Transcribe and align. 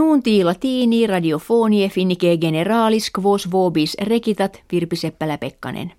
Nuunti 0.00 0.44
latini 0.44 1.06
radiofonie 1.06 1.88
finnike 1.88 2.36
generalis 2.36 3.10
quos 3.18 3.50
vobis 3.50 3.96
rekitat 4.00 4.62
Virpi 4.72 4.96
Seppälä-Pekkanen. 4.96 5.92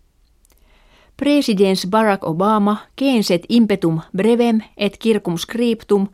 Presidents 1.17 1.87
Barack 1.89 2.23
Obama 2.23 2.77
kenset 2.95 3.41
impetum 3.49 3.99
brevem 4.17 4.61
et 4.77 4.97
circum 5.03 5.37
scriptum 5.37 6.07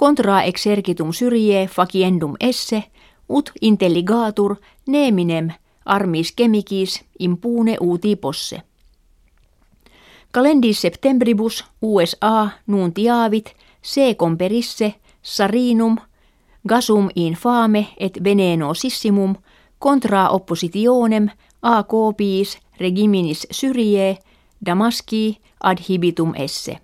contra 0.00 0.42
exercitum 0.42 1.12
syrie 1.12 1.66
faciendum 1.66 2.34
esse 2.40 2.84
ut 3.28 3.52
intelligatur 3.60 4.56
neminem 4.86 5.48
armis 5.84 6.34
chemicis 6.36 7.04
impune 7.18 7.76
uti 7.80 8.16
posse. 8.16 8.62
Calendis 10.34 10.80
septembribus 10.80 11.64
USA 11.82 12.48
nuntiavit 12.66 13.54
se 13.82 14.14
comperisse 14.14 14.94
sarinum 15.22 15.98
gasum 16.68 17.08
infame 17.14 17.86
et 17.96 18.18
veneno 18.24 18.74
sissimum 18.74 19.34
contra 19.78 20.28
oppositionem 20.30 21.30
a 21.62 21.82
copiis 21.82 22.58
regiminis 22.80 23.46
syrie 23.50 24.18
Damaski 24.66 25.38
adhibitum 25.60 26.34
esse. 26.36 26.78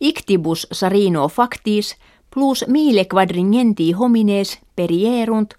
Ictibus 0.00 0.66
sarino 0.72 1.28
factis 1.28 1.96
plus 2.34 2.64
mille 2.68 3.04
quadringenti 3.04 3.92
homines 3.92 4.58
perierunt 4.76 5.54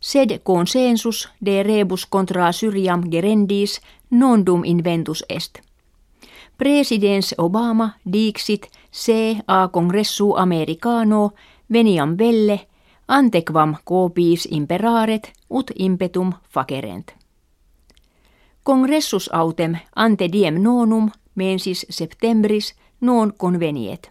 sed 0.00 0.40
consensus 0.42 1.28
de 1.44 1.62
rebus 1.62 2.06
contra 2.06 2.52
Syriam 2.52 3.02
gerendis 3.10 3.80
non 4.10 4.44
dum 4.46 4.64
inventus 4.64 5.24
est. 5.28 5.60
Presidens 6.58 7.34
Obama 7.38 7.98
dixit 8.04 8.70
se 8.90 9.36
a 9.46 9.68
congressu 9.68 10.36
americano 10.36 11.32
veniam 11.72 12.18
velle 12.18 12.60
antequam 13.08 13.74
copiis 13.84 14.48
imperaret 14.50 15.32
ut 15.50 15.70
impetum 15.78 16.32
facerent. 16.48 17.14
Congressus 18.62 19.30
autem 19.32 19.76
ante 19.96 20.32
diem 20.32 20.62
nonum 20.62 21.10
mensis 21.34 21.86
septembris 21.90 22.74
non 23.00 23.32
conveniet. 23.38 24.10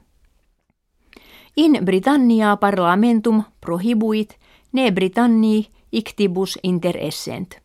In 1.57 1.85
Britannia 1.85 2.57
parlamentum 2.57 3.43
prohibuit 3.61 4.37
ne 4.71 4.91
Britannii 4.91 5.67
ictibus 5.91 6.59
interessent. 6.63 7.55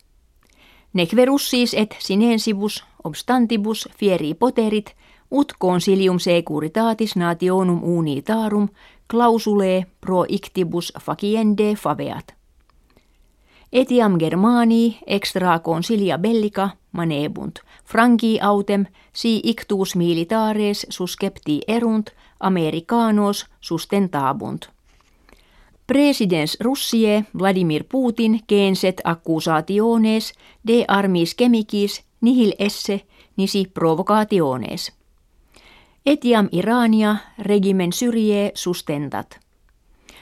Nequerussis 0.93 1.73
et 1.73 1.95
sinensibus 1.99 2.83
obstantibus 3.03 3.89
fieri 3.97 4.33
poterit 4.33 4.95
ut 5.31 5.53
consilium 5.59 6.19
securitatis 6.19 7.15
nationum 7.15 7.83
unitarum 7.83 8.69
clausulae 9.11 9.85
pro 10.01 10.25
ictibus 10.29 10.93
faciende 11.01 11.75
faveat. 11.75 12.33
Etiam 13.73 14.17
Germanii 14.19 14.99
extra 15.07 15.59
consilia 15.59 16.17
bellica 16.17 16.69
manebunt, 16.91 17.59
franci 17.85 18.39
autem 18.41 18.85
si 19.13 19.41
ictus 19.43 19.95
militares 19.95 20.85
suscepti 20.89 21.61
erunt, 21.67 22.09
americanos 22.39 23.45
sustentabunt. 23.59 24.65
Presidens 25.87 26.57
Russie 26.61 27.25
Vladimir 27.37 27.83
Putin 27.91 28.39
genset 28.49 29.01
accusationes 29.03 30.33
de 30.67 30.85
armis 30.87 31.35
chemicis 31.37 32.03
nihil 32.21 32.53
esse 32.59 33.01
nisi 33.37 33.67
provocationes. 33.73 35.00
Etiam 36.05 36.49
Irania 36.51 37.15
regimen 37.39 37.93
syrie 37.93 38.51
sustentat. 38.55 39.39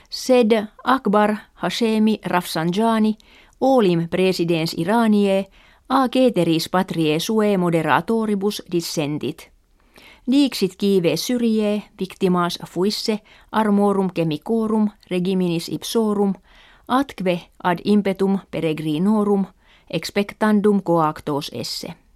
Sed 0.09 0.51
Akbar 0.83 1.35
Hashemi 1.53 2.19
Rafsanjani 2.25 3.17
olim 3.61 4.09
presidens 4.09 4.73
Iranie 4.77 5.45
a 5.89 6.07
ceteris 6.09 6.69
patrie 6.69 7.19
sue 7.19 7.57
moderatoribus 7.57 8.61
dissentit. 8.71 9.51
Dixit 10.31 10.75
kive 10.75 11.15
syrie 11.17 11.83
victimas 11.99 12.59
fuisse 12.67 13.19
armorum 13.51 14.09
chemicorum 14.15 14.89
regiminis 15.09 15.69
ipsorum 15.69 16.33
atque 16.87 17.39
ad 17.63 17.79
impetum 17.85 18.39
peregrinorum 18.51 19.45
expectandum 19.89 20.83
coactos 20.83 21.51
esse. 21.53 22.08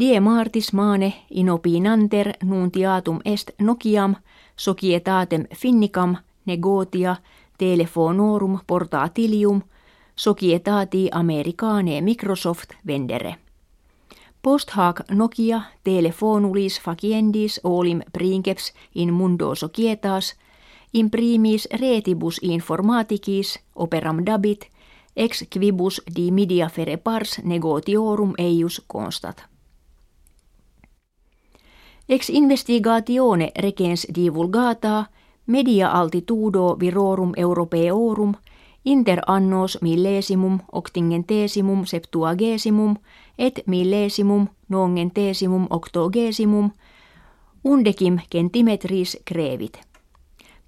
Die 0.00 0.20
martis 0.20 0.72
mane 0.72 1.12
inopinanter 1.30 2.32
nuntiatum 2.44 3.20
est 3.24 3.50
Nokiam 3.58 4.14
societatem 4.56 5.46
finnicam 5.54 6.16
negotia 6.46 7.16
telefonorum 7.58 8.58
portatilium 8.66 9.62
societati 10.16 11.08
americane 11.12 12.00
Microsoft 12.00 12.74
vendere. 12.86 13.34
Post 14.42 14.70
hac 14.70 15.00
Nokia 15.10 15.62
telefonulis 15.84 16.80
faciendis 16.80 17.60
olim 17.64 18.02
princeps 18.12 18.72
in 18.94 19.14
mundo 19.14 19.54
societas 19.54 20.34
imprimis 20.92 21.68
retibus 21.80 22.38
informaticis 22.42 23.58
operam 23.74 24.26
dabit 24.26 24.68
ex 25.16 25.44
quibus 25.52 26.02
di 26.16 26.30
media 26.30 26.68
fere 26.68 26.96
pars 26.96 27.40
negotiorum 27.44 28.34
eius 28.38 28.82
constat. 28.86 29.55
Ex 32.08 32.30
investigatione 32.30 33.50
regens 33.58 34.06
divulgata 34.14 35.04
media 35.46 35.88
altitudo 35.88 36.76
virorum 36.80 37.32
europeorum 37.36 38.34
inter 38.84 39.20
annos 39.26 39.78
millesimum 39.82 40.58
octingentesimum 40.72 41.84
septuagesimum 41.84 42.96
et 43.38 43.60
millesimum 43.66 44.48
nongentesimum 44.68 45.66
octogesimum 45.70 46.70
undecim 47.64 48.18
centimetris 48.32 49.18
crevit. 49.24 49.80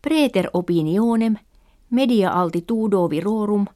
Preter 0.02 0.50
opinionem 0.52 1.36
media 1.90 2.30
altitudo 2.30 3.10
virorum 3.10 3.66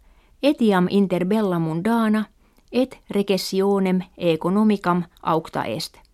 etiam 0.43 0.87
inter 0.91 1.25
bella 1.27 1.59
mundana 1.59 2.25
et 2.73 2.99
recessionem 3.11 4.01
economicam 4.19 5.03
aucta 5.23 5.65
est. 5.65 6.12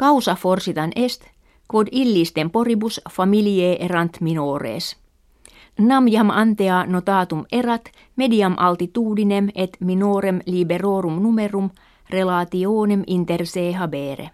Causa 0.00 0.34
forsitan 0.34 0.92
est, 0.96 1.22
quod 1.68 1.86
illis 1.92 2.32
temporibus 2.32 3.00
familiae 3.10 3.76
erant 3.84 4.20
minores. 4.20 4.96
Nam 5.78 6.08
jam 6.08 6.30
antea 6.30 6.86
notatum 6.86 7.44
erat 7.52 7.90
mediam 8.16 8.54
altitudinem 8.58 9.48
et 9.54 9.76
minorem 9.80 10.40
liberorum 10.46 11.22
numerum 11.22 11.70
relationem 12.10 13.02
inter 13.06 13.46
se 13.46 13.72
habere. 13.72 14.30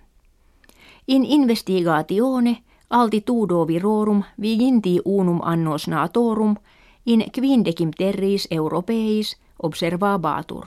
In 1.08 1.24
investigatione 1.24 2.56
altitudo 2.90 3.66
virorum 3.66 4.22
viginti 4.42 5.00
unum 5.04 5.40
annos 5.42 5.88
natorum 5.88 6.56
in 7.06 7.24
quindecim 7.40 7.90
terris 7.98 8.48
europeis 8.50 9.36
observabatur. 9.62 10.66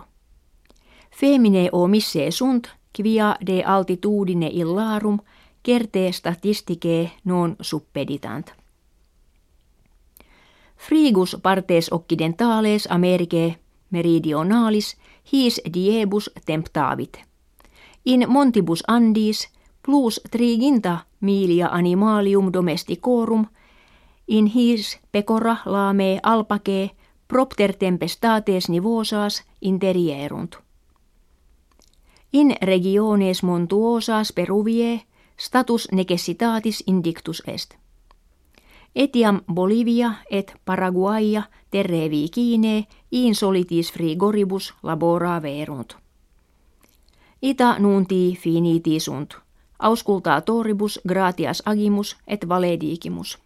Femine 1.19 1.69
omisse 1.71 2.31
sunt 2.31 2.78
quia 3.01 3.35
de 3.45 3.63
altitudine 3.65 4.49
illarum 4.51 5.19
certe 5.63 6.11
statistike 6.11 7.11
non 7.23 7.55
suppeditant. 7.61 8.51
Frigus 10.77 11.37
partes 11.41 11.91
occidentales 11.91 12.87
Americae 12.91 13.55
meridionalis 13.89 14.97
his 15.33 15.61
diebus 15.73 16.29
temptavit. 16.45 17.17
In 18.05 18.25
montibus 18.27 18.83
andis 18.87 19.49
plus 19.85 20.21
triginta 20.31 20.99
milia 21.19 21.67
animalium 21.71 22.53
domesticorum 22.53 23.45
in 24.27 24.45
his 24.45 24.99
pecora 25.11 25.57
lame 25.65 26.19
alpake 26.23 26.91
propter 27.27 27.73
tempestates 27.73 28.69
nivosas 28.69 29.43
interierunt. 29.61 30.68
In 32.33 32.55
regiones 32.61 33.43
montuosas 33.43 34.31
peruvie 34.33 35.01
status 35.37 35.87
necessitatis 35.91 36.83
indictus 36.87 37.43
est. 37.47 37.75
Etiam 38.95 39.41
Bolivia 39.53 40.13
et 40.29 40.53
Paraguaia 40.65 41.43
terrevi 41.71 42.29
Kiine 42.29 42.87
in 43.11 43.35
solitis 43.35 43.91
frigoribus 43.93 44.73
labora 44.83 45.41
verunt. 45.41 45.95
Ita 47.41 47.79
nunti 47.79 48.37
finiti 48.41 48.99
sunt, 48.99 49.33
auscultaa 49.79 50.41
toribus 50.41 50.99
gratias 51.07 51.63
agimus 51.65 52.17
et 52.27 52.49
valedigimus. 52.49 53.37